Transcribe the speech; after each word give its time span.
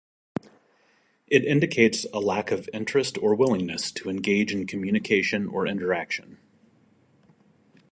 It 1.27 1.43
indicates 1.45 2.07
a 2.11 2.17
lack 2.19 2.49
of 2.49 2.67
interest 2.73 3.19
or 3.19 3.35
willingness 3.35 3.91
to 3.91 4.09
engage 4.09 4.51
in 4.51 4.65
communication 4.65 5.47
or 5.47 5.67
interaction. 5.67 6.39